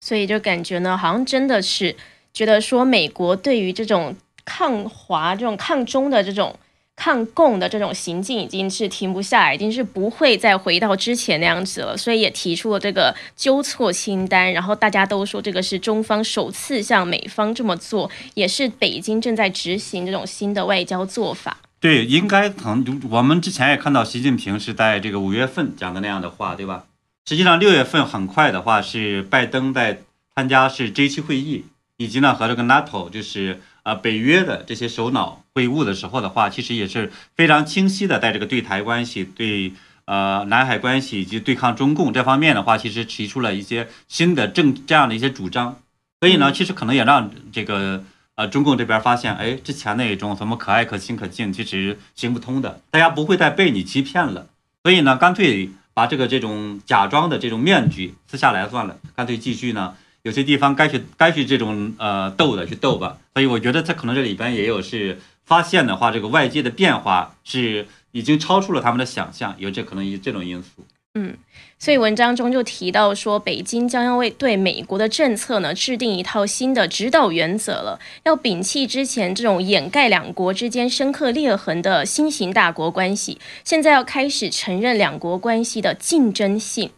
[0.00, 1.94] 所以就感觉呢，好像真的是
[2.32, 6.58] 觉得说，美国对于这种抗华、这种抗中的这种
[6.96, 11.96] 抗共的这种行径，已经是停不下来，已经是不会再回到之前那样子了。
[11.96, 21.58] 所以也提出了这个纠错清单，然后大家都说这个是中方首次向美方这么做，也是北京正在执行这种新的外交做法。
[21.80, 26.86] 对，应该可能我们之前也看到习近平是在这个五月份讲的那样的话，对吧？
[27.28, 30.00] 实际上，六月份很快的话是拜登在
[30.34, 31.66] 参加是 G7 会议，
[31.98, 39.74] 以及呢和这个 NATO 就是呃北约的这些首脑会晤的时候的话，其实也是非常清晰的，在这个对台关系、对
[40.06, 45.76] 呃南海关系以及对抗中共这方面的话，其实提出了一些新的政这样的一些主张。
[46.20, 48.02] 所以呢，其实可能也让这个
[48.36, 54.46] 呃中共这边发现，哎，之前那种什么可爱、可亲、可敬，其实行不通的，大家不会再被你欺骗了。
[54.82, 55.68] 所以呢，干脆。
[55.98, 59.96] 把这个这种假装的这种面具撕下来算了，干脆继续呢。
[60.22, 63.18] 有些地方该去该去这种呃斗的去斗吧。
[63.34, 70.86] 所以我觉得他可能这里边也有是发现的话，这个外界的变化是已经超出了他们的想象，有这可能有这种因素。
[71.20, 71.36] 嗯，
[71.80, 86.90] 所以文章中就提到说，北京将要为对美国的政策呢制定一套新的指导原则了，要摒弃之前这种掩盖两国之间深刻裂痕的新型大国关系，现在要开始承认两国关系的竞争性。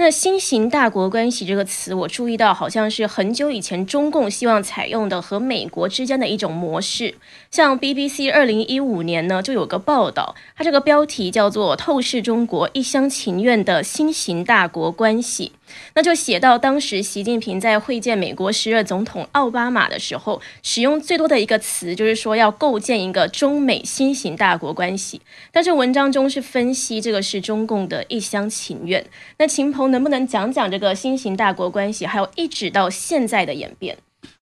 [0.00, 7.16] 那新型大国关系这个词，我注意到好像是很久以前中共希望采用的和美国之间的一种模式。
[7.50, 15.52] 像 BBC 二零一五年呢就有个报道，它这个标题叫做《透视中国一厢情愿的新型大国关系》。
[15.94, 25.20] 那就写到，当时习近平在会见美国时任总统奥巴马的时候，使用最多的一个词就是说要构建一个中美新型大国关系。
[25.52, 29.04] 但是文章中是分析这个是中共的一厢情愿。
[29.38, 33.98] 那秦鹏能不能讲讲这个新型大国关系，还有一直到现在的演变？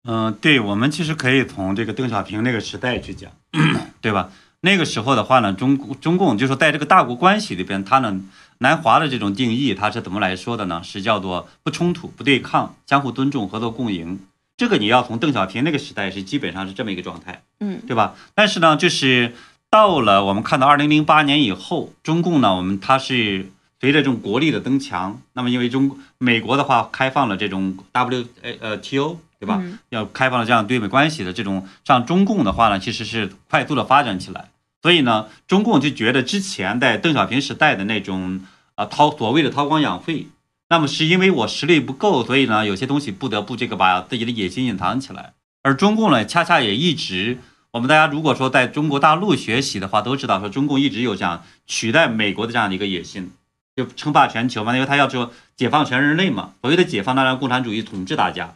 [0.05, 3.31] 嗯，对，我们其实可以从这个邓小平那个时代去讲，
[4.01, 4.31] 对吧？
[4.61, 8.21] 那个时候的话呢，中中共就是在这个大国关系里边，它呢。
[8.63, 10.81] 南华的这种定义，它是怎么来说的呢？
[10.83, 14.21] 是叫做不冲突、不对抗、相互尊重、合作共赢。
[14.55, 18.15] 这个你要从邓小平那个时代是基本上是这么一个状态，嗯，对吧？
[18.33, 19.35] 但是呢，就是
[19.69, 29.61] 到了我们看到二零零八年以后，中共呢，我们它是随着这种国力的增强，那么因为中美国的话开放了这种 W 呃呃 T O，对吧？
[29.89, 34.51] 要开放了这样对美关系的这种，像中共的话呢，其实是快速的发展起来。
[34.81, 38.39] 所以呢，中共就觉得之前在邓小平时代的那种。
[38.75, 40.27] 啊，掏所谓的韬光养晦，
[40.69, 45.33] 那么是因为我实力不够，所以呢，有些东西不得不这个把自己的野心隐藏起来。
[45.61, 47.39] 而中共呢，恰恰也一直，
[47.71, 53.31] 我们大家如果说在中国大陆学习的话，都知道说中共一直有想取代美国的这样的一个野心，
[53.75, 56.53] 就称霸全球嘛，因为他要说解放全人类嘛。
[56.61, 58.55] 所谓的解放，当然共产主义统治大家，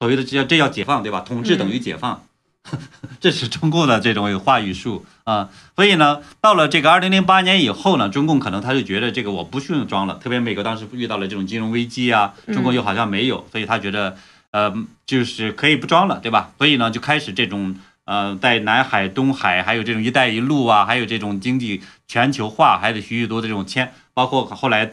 [0.00, 1.20] 所谓的这叫这叫解放，对吧？
[1.20, 2.26] 统治等于解放。
[3.20, 14.16] 这是中共的这种话语术啊，所以呢，到了这个二零零八年以后呢，中共可能他就觉得这个我不需要装了，特别美国当时遇到了这种金融危机啊，中国又好像没有，所以他觉得
[14.50, 14.74] 呃
[15.06, 16.52] 就是可以不装了，对吧？
[16.58, 24.90] 所以呢，就开始这种呃在南海、东海，还有这种“一带一路”啊，还有这种经济全球化，还有许许多的这种千，包括后来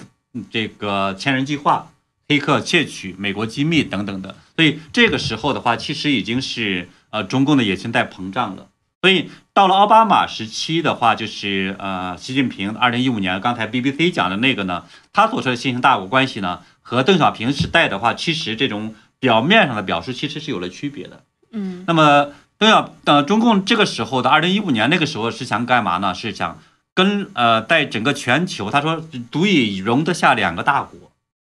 [0.49, 1.87] 这个千人计划。
[2.29, 4.37] 黑客窃取美国机密等等的。
[4.55, 8.67] 所以这个时候的话，其实已经是呃中共的野心在膨胀了。
[9.01, 21.23] 所以到了奥巴马时期的话，就是呃习近平二零一五年刚才 BBC 讲的那个呢，他所说的新型大国关系呢，和邓小平时代的话，其实这种表面上的表述其实是有了区别的。
[21.51, 26.13] 嗯那么邓小呃中共这个时候的二零一五年那个时候是想干嘛呢？
[26.13, 26.59] 是想
[26.93, 31.11] 跟呃在整个全球，他说足以容得下两个大国，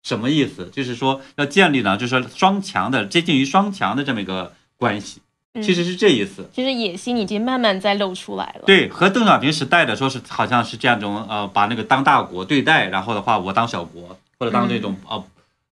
[0.04, 0.70] 什么意思？
[0.72, 6.50] 就是说要建立呢，就是说双强的接近于双强的这么一个关系，嗯其实是这意思。
[6.54, 15.22] 其实野心已经慢慢在露出来了。，对，和邓小平时代的说是好像是这样一种呃，把那个当大国对待，然后的话我当小国，或者当这种呃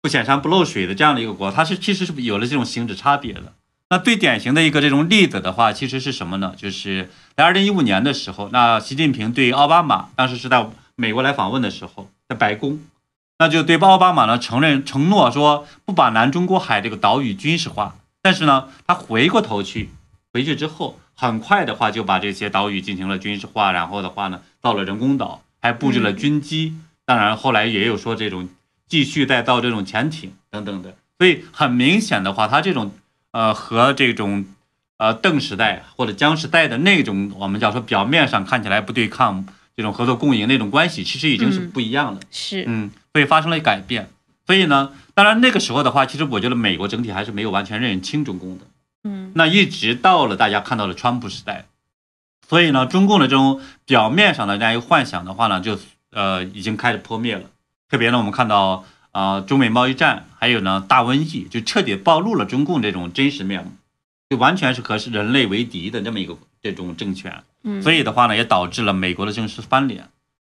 [0.03, 3.55] 不显山不漏水的这样的一个国，它是其实是有了这种性质差别的。
[3.89, 6.53] 那最典型的一个这种例子的话，其实是什么呢？
[6.57, 12.81] 就是在二零一五年的时候，那习近平对奥巴马当时是在美国来访问的时候，在白宫，
[13.39, 19.91] 那就对奥巴马呢承认承诺说不把南中国海这个岛屿军事化，但是呢，他回过头去
[20.33, 26.77] 回去之后，很快的话就把这些岛屿进行了军事化，然后的话呢，造了人工岛，还布置了军机。
[27.05, 28.49] 当然，后来也有说这种
[28.87, 30.95] 继续再造这种潜艇等等的。
[31.19, 32.95] 所以很明显的话，他这种
[33.33, 34.45] 呃和这种
[34.99, 39.45] 呃邓时代或者江时代的那种我们叫说表面上看起来不对抗
[39.77, 42.21] 这种合作共赢那种关系，其实已经是嗯不一样的。
[42.31, 44.09] 是，嗯，所以发生了改变。
[44.47, 48.65] 所以呢，当然那个时候的话，其实我觉得美国整体还是没有完全认清中共的。
[49.05, 51.67] 嗯那一直到了大家看到了川普时代，
[52.49, 55.79] 所以呢，中共的这种表面上的这样一个幻想的话呢，就
[56.11, 57.43] 呃已经开始破灭了。
[57.89, 63.73] 特别呢，我们看到啊、呃中美贸易战，还有呢大瘟疫，就彻底暴露了中共这种真实面目，
[64.31, 67.43] 就完全是和人类为敌的这么一个这种政权。
[67.65, 70.09] 嗯，所以的话呢，也导致了美国的正式翻脸。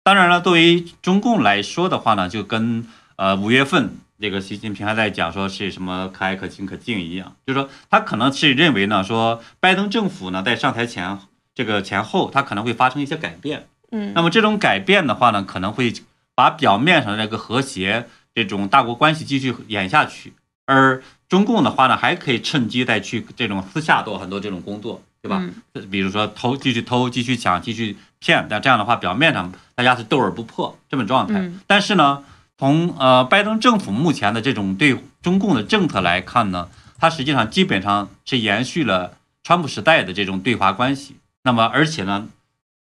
[0.05, 11.18] 当然了，对于中共来说的话呢，就跟呃五月份这个习近平还在讲说是什么可爱可亲可敬一样，就是说他可能是认为呢，说拜登政府呢在上台前
[11.55, 13.66] 这个前后，他可能会发生一些改变。
[13.92, 15.92] 嗯，那么这种改变的话呢，可能会
[16.35, 20.33] 把表面上的这个和谐这种大国关系继续演下去，
[20.66, 25.38] 而中共的话呢，还可以趁机再去这种私下做很多这种工作，对吧？
[25.40, 31.35] 嗯比如说偷，继续偷，继续抢，继续骗，那这样的话，表面上大家是斗而不破这么状态。
[31.38, 32.24] 嗯但是呢，
[32.59, 41.16] 从呃拜登政府目前的这种对中共的政策来看呢，它实际上基本上是延续了川普时代的这种对华关系。
[41.42, 42.29] 那么而且呢，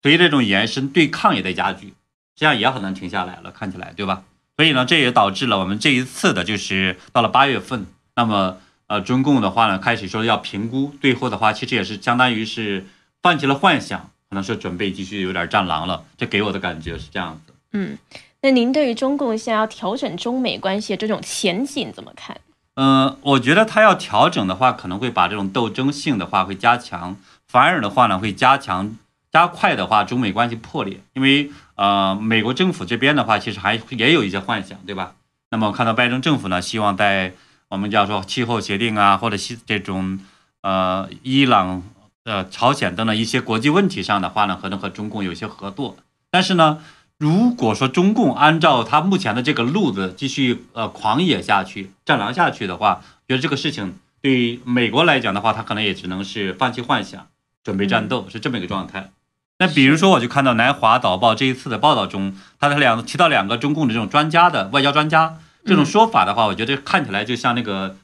[0.02, 1.94] 随着这种延伸，对抗也在加剧，
[2.36, 4.24] 这样也很难停下来了，看起来对吧？
[4.56, 7.86] 所以呢，这也导致了我们这一次的就是到了八月份，
[8.16, 8.58] 那么
[8.88, 12.86] 呃，中共的话呢，开始说要评估，最后的话其实也是相当于是
[13.22, 16.06] 放弃了幻想，可能是准备继续有点战狼了。
[16.18, 17.54] 这给我的感觉是这样子。
[17.74, 17.98] 嗯，
[18.46, 22.40] 那您对于中共现在要调整中美关系的这种前景怎么看？
[22.76, 28.96] 嗯，我觉得他要调整的话，可能会把这种斗争性的话会加强，反而的话呢会加强
[29.32, 35.16] 加快的话中美关系破裂，因为呃美国政府这边的话其实还也有一些幻想，对吧？
[35.50, 37.34] 那么我看到拜登政府呢，希望在
[37.70, 40.20] 我们叫说气候协定啊，或者西这种
[40.62, 41.82] 呃伊朗、
[42.26, 45.98] 呃朝鲜等等一些国际问题上的话呢，可能和中共有一些合作，
[46.30, 46.78] 但是呢。
[47.18, 57.28] 如果说中共按照他目前的这个路子继续呃狂野下去、战狼下去的话，觉得这个事情对于美国来讲的话，他可能也只能是放弃幻想，
[57.64, 59.12] 准备战斗，是这么一个状态。
[59.60, 67.96] 那比如说，我就看到南华早报这一次的报道中，他的两提到两个中共的这种专家的外交专家这种说法的话，我觉得看起来就像那个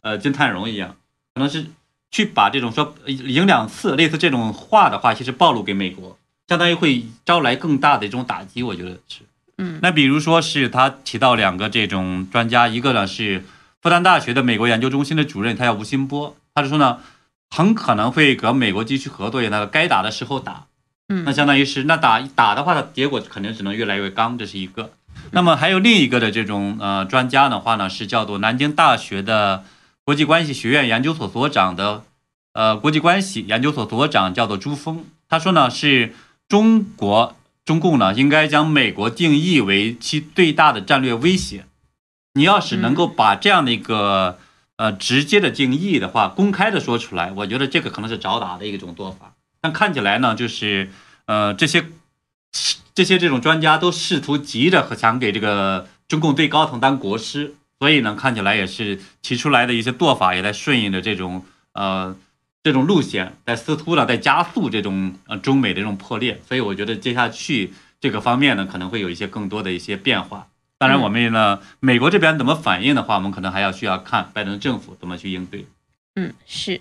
[0.00, 0.96] 呃金灿荣一样，
[1.34, 1.66] 可能是
[2.10, 6.18] 去把这种说呃赢两次类似这种话的话，其实暴露给美国。
[6.48, 9.22] 相当于会招来更大的一种打击，我觉得是。
[9.58, 13.42] 嗯那比如说是他提到两个这种专家，一个呢是
[13.80, 16.98] 复旦大学的美国研究中心的主任，他叫吴新波，他就说呢，
[17.50, 20.66] 很可能会和美国继续合作，那个该打的时候打。
[21.08, 24.90] 嗯那相当于是那打打的话，它结果肯定只能越来越刚，这是一个。
[25.30, 29.64] 那么还有另一个的这种呃专家的话呢，是叫做南京大学的
[30.04, 32.04] 国际关系学院研究所所长的
[32.52, 36.14] 呃国际关系研究所所长叫做朱峰，他说呢是。
[36.48, 41.66] 中国中共呢，应该将美国定义为其最大的战略威胁。
[42.34, 44.38] 你要是能够把这样的一个、
[44.76, 49.32] 呃直接的定义的话，公开的说出来，我觉得这个可能是找打的一种做法。
[49.60, 50.90] 但看起来呢，就是
[51.24, 51.86] 呃这些
[52.94, 62.14] 这些这种专家都试图急着和想给这个中共最高层当国师，所以呢，看起来也是提出来的一些做法也在顺应着这种呃。
[62.66, 70.48] 这种路线在撕突了，在加速这种呃中美的这种破裂，所以我觉得接下去这个方面呢，可能会有一些更多的一些变化。
[70.76, 75.64] 当然，我们呢，美国这边怎么反应的话，我们可能还要需要看拜登政府怎么去应对。
[76.16, 76.80] 嗯，是。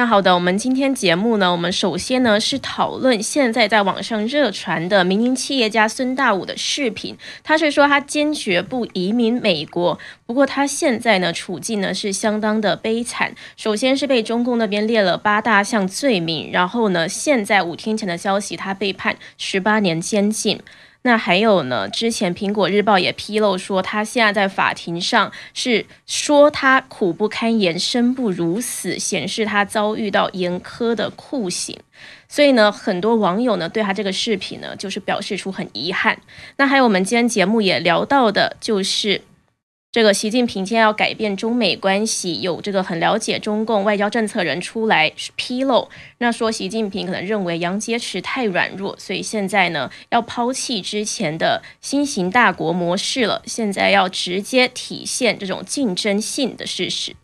[0.00, 7.18] 那好的，我们今天节目呢，我们首先呢是讨论现在在网上热传的民营企业家孙大武的视频。
[7.44, 13.34] 他是说他坚决不移民美国，不过他现在呢处境呢是相当的悲惨。
[13.58, 20.58] 首先是被中共那边列了八大项罪名，然后呢现在五天前的消息，他被判十八年监禁。
[21.02, 21.88] 那还有呢？
[21.88, 31.78] 之前苹果日报也披露说，他现在在法庭上是说他苦不堪言、生不如死，显示他遭遇到严苛的酷刑。
[32.28, 36.20] 所以呢，很多网友呢对他这个视频呢，就是表示出很遗憾。
[36.58, 39.22] 那还有我们今天节目也聊到的，就是。
[39.92, 45.88] 这个习近平今天要改变中美关系，有这个很了解中共外交政策人出来披露，
[46.18, 57.16] 那说习近平可能认为杨洁篪太软弱，所以现在呢要抛弃之前的新型大国模式了，现在要直接体现这种竞争性的事实。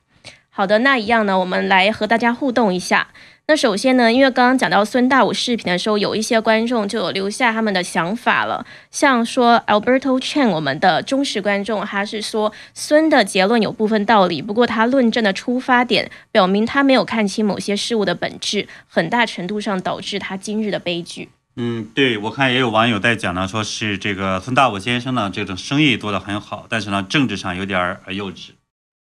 [0.51, 3.11] 好的，那一样呢，我们来和大家互动一下。
[3.49, 8.67] 那首先呢，因为刚刚讲到孙大武视频的时候，有一些观众就留下他们的想法了。
[8.91, 21.29] 像说 Alberto Chen，我们的忠实观众，他是说孙的结论有部分道理，不过他论证的出发点表明他没有看清某些事物的本质，很大程度上导致他今日的悲剧。
[21.55, 28.49] 嗯，对，我看也有网友在讲呢，说是这个孙大武先生呢，这种生意做得很好，但是呢，政治上有点儿幼稚。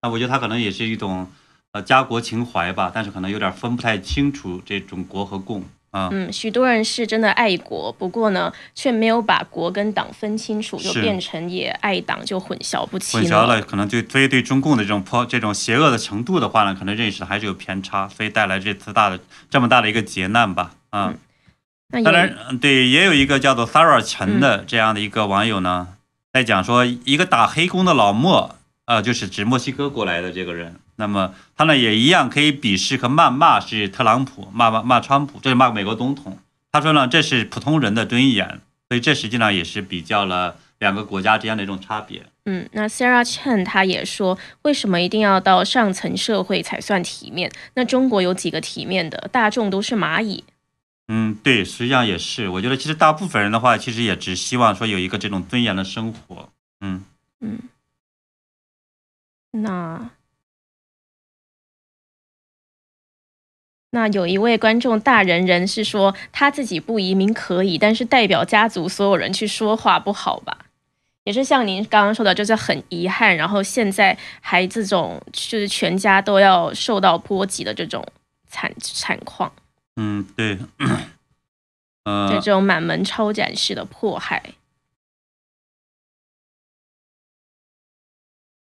[0.02, 1.30] 那我觉得他可能也是一种。
[1.74, 6.08] 呃，家国情怀吧，但是可能有点分不太清楚这种国和共啊。
[6.12, 13.20] 嗯，许多人是真的爱国，不过呢，却没有把国跟党分清楚，就变成也爱党，就混淆不清。
[13.20, 19.20] 混淆了，可能对所以对中共的这种破这种邪恶的程度的话呢，可能认识还是有偏差，所以带来这次大的
[19.50, 20.76] 这么大的一个劫难吧。
[20.92, 21.16] 啊，
[21.90, 25.88] 当然，对，也有一个叫做 Sarah 陈的这样的一个网友呢，
[26.32, 30.76] 在讲说一个打黑工的老莫，呃，就是指墨西哥过来的这个人。
[30.96, 36.38] 那么他呢也一样可以鄙视和谩骂是特朗普骂骂骂川普，这是骂美国总统。
[36.72, 42.24] 他说呢这是普通人的尊严，所以这实际上也是比较了两个国家之间的一种差别。
[42.46, 47.52] 嗯，那 Sarah Chen 他也说，为什么一定要到上层社会才算体面？
[47.76, 49.30] 那中国有几个体面的？
[49.32, 50.44] 大众都是蚂蚁。
[51.08, 52.50] 嗯，对，实际上也是。
[52.50, 56.50] 我觉得其实大部分人的话，其实也只希望说有一个这种尊严的生活。
[56.82, 57.06] 嗯
[57.40, 57.60] 嗯，
[59.52, 60.10] 那。
[63.96, 70.58] 那有一位观众大人人是说他自己不移民可以，但是代表家族所有人去说话不好吧？
[71.26, 78.04] 也是像您刚刚说的，就是很遗憾，然后现在还这种就是全家都要受到波及的这种
[78.48, 79.54] 惨惨况。
[79.96, 80.58] 嗯，对，
[82.04, 84.42] 呃，就这种满门抄斩式的迫害。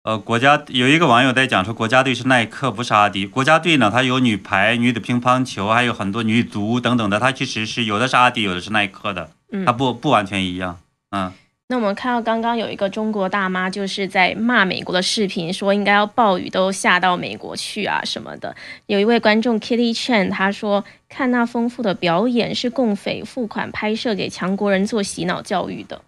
[0.09, 3.27] 呃，国家有一个网友在讲说，国家队是耐克，不是阿迪。
[3.27, 9.29] 国家队呢，它有女排、女子乒乓球，还有很多女足等等的，它其实是有的是阿迪，有的是耐克的，
[9.67, 10.79] 它不不完全一样。
[11.11, 11.31] 嗯。
[11.69, 18.57] 那我们看到刚刚有一个中国大妈就是在骂美国的视频，说应该要暴雨都下到美国去啊什么的。
[18.87, 26.01] 有一位观众 Kitty Chen 他说，看那丰富的表演是共匪付款拍摄给强国人做洗脑教育的。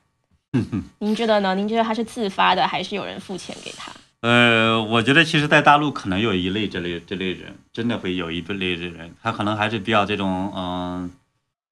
[0.99, 1.55] 您觉得呢？
[1.55, 3.93] 您觉得他是自发的，还是有人付钱给他？
[4.23, 11.11] 呃，我觉得其实，在大陆可能有一类这类这类人，真的会有一类的人，他可能还是比较这种，嗯，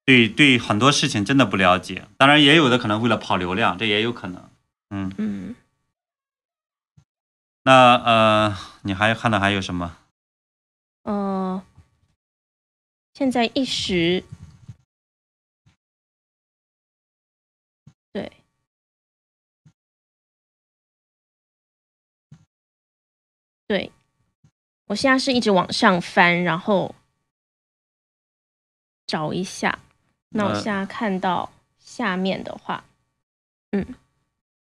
[0.05, 2.05] 对对，很多事情真的不了解。
[2.17, 4.49] 当然，也有的可能为了跑流量，这也有可能。
[4.91, 5.55] 嗯嗯。
[7.65, 9.97] 那呃，你还看到还有什么？
[11.03, 11.63] 呃，
[13.13, 14.25] 现在一时。
[23.69, 23.93] 对，
[24.87, 26.95] 我现在是一直往上翻，然后
[29.07, 29.79] 找一下。
[30.31, 32.85] 那我现在看到下面的话，
[33.73, 33.85] 嗯，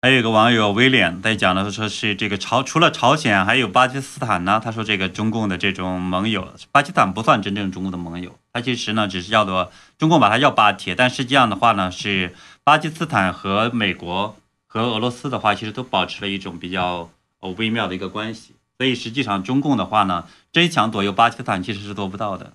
[0.03, 4.61] 还有一个网友威廉在讲的说是这个朝除了朝鲜还有巴基斯坦呢。
[4.63, 12.35] 他说这个中共的这种盟友，巴基斯坦不算真正中共的盟友，他其实呢只是叫做中共把它叫巴铁，但实际上的话呢是
[12.65, 14.37] 巴基斯坦和美国
[14.67, 18.56] 和俄罗斯的话其实都保持了一种比较呃微妙的一个关系。
[18.79, 22.53] 所以实际上，中共的话呢，真想左右巴基斯坦其实是做不到的。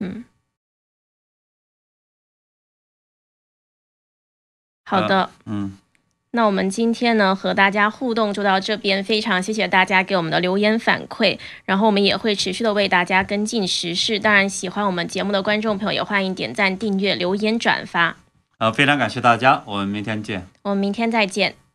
[0.00, 0.24] 嗯，
[4.84, 5.76] 好的，嗯，
[6.30, 14.18] 那我们今天呢和大家互动就到这边，非常谢谢大家给我们的留言反馈，然后我们也会持续的为大家跟进时事。
[14.18, 18.16] 当然，喜欢我们节目的观众朋友也欢迎点赞、订阅、留言、转发。
[18.58, 20.46] 呃，非常感谢大家，我们明天见。
[20.62, 21.67] 我们明天再见。